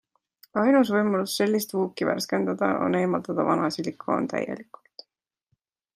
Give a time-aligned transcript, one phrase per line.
[0.61, 5.07] Ainus võimalus sellist vuuki värskendada, on eemaldada vana silikoon täielikult.